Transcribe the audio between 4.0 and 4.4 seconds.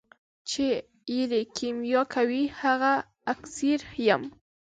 یم.